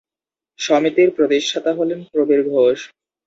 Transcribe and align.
সমিতির 0.59 1.09
প্রতিষ্ঠাতা 1.17 1.71
হলেন 1.73 1.99
প্রবীর 2.11 2.41
ঘোষ। 2.49 2.79